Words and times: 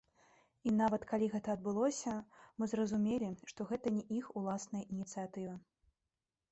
І 0.69 0.71
нават, 0.77 1.03
калі 1.11 1.27
гэта 1.33 1.49
адбылося 1.57 2.13
мы 2.63 2.71
зразумелі, 2.73 3.29
што 3.53 3.59
гэта 3.75 3.87
не 4.01 4.03
іх 4.19 4.25
уласная 4.43 4.85
ініцыятыва. 4.93 5.53